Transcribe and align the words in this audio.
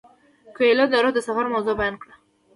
کویلیو 0.55 0.91
د 0.91 0.95
روح 1.03 1.11
د 1.15 1.19
سفر 1.27 1.45
موضوع 1.53 1.75
بیان 1.79 1.95
کړه. 2.01 2.13